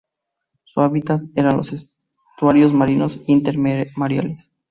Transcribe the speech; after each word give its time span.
Su 0.63 0.81
hábitat 0.81 1.21
eran 1.35 1.57
los 1.57 1.73
estuarios 1.73 2.73
marinos 2.73 3.21
y 3.27 3.33
intermareales. 3.33 4.51